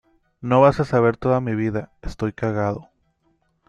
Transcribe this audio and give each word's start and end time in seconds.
no 0.41 0.61
vas 0.61 0.79
a 0.79 0.83
saber 0.83 1.15
toda 1.15 1.41
mi 1.41 1.53
vida. 1.53 1.91
estoy 2.01 2.33
cagado 2.33 2.89